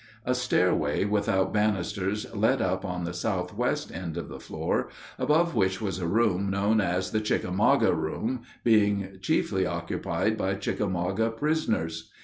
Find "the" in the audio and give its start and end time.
3.03-3.13, 4.29-4.39, 7.11-7.21